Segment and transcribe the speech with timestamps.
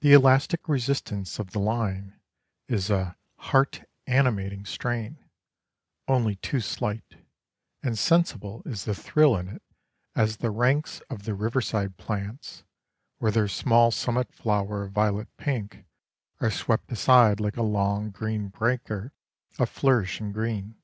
[0.00, 2.18] The elastic resistance of the line
[2.66, 5.30] is a "heart animating strain,"
[6.08, 7.24] only too slight;
[7.80, 9.62] and sensible is the thrill in it
[10.16, 12.64] as the ranks of the riverside plants,
[13.20, 15.84] with their small summit flower of violet pink,
[16.40, 19.12] are swept aside like a long green breaker
[19.56, 20.82] of flourishing green.